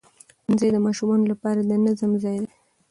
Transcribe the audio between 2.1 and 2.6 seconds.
ځای دی